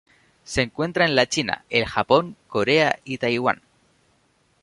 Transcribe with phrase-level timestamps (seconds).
[0.45, 3.61] Se encuentra en la China, el Japón, Corea, y Taiwán.